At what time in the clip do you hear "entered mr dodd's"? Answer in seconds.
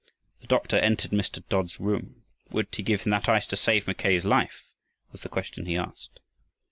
0.77-1.79